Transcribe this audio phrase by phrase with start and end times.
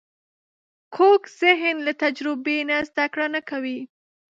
[0.95, 3.79] کوږ ذهن له تجربې نه زده کړه نه کوي